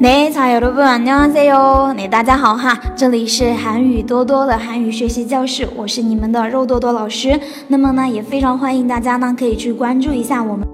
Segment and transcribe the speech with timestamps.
[0.00, 7.38] 네자여러분안녕하세요 네大家好哈，这里是韩语多多的韩语学习教室，我是你们的肉多多老师。
[7.68, 10.66] 那么呢，也非常欢迎大家呢可以去关注一下我们。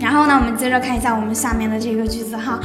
[0.00, 2.58] 然后呢，我们接着看一下我们下面的这个句子哈。